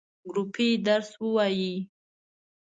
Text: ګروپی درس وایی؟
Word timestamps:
ګروپی 0.25 0.67
درس 0.87 1.09
وایی؟ 1.33 1.73